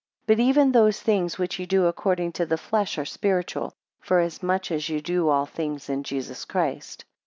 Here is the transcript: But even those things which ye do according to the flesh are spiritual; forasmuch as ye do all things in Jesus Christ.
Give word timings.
But 0.25 0.39
even 0.39 0.71
those 0.71 0.99
things 0.99 1.37
which 1.37 1.59
ye 1.59 1.67
do 1.67 1.85
according 1.85 2.31
to 2.31 2.45
the 2.47 2.57
flesh 2.57 2.97
are 2.97 3.05
spiritual; 3.05 3.75
forasmuch 3.99 4.71
as 4.71 4.89
ye 4.89 4.99
do 4.99 5.29
all 5.29 5.45
things 5.45 5.89
in 5.91 6.01
Jesus 6.01 6.43
Christ. 6.43 7.05